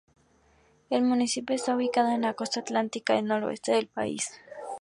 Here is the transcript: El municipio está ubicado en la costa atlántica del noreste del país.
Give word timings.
El 0.89 1.03
municipio 1.03 1.55
está 1.55 1.75
ubicado 1.75 2.09
en 2.09 2.21
la 2.21 2.33
costa 2.33 2.61
atlántica 2.61 3.13
del 3.13 3.25
noreste 3.25 3.73
del 3.73 3.85
país. 3.87 4.31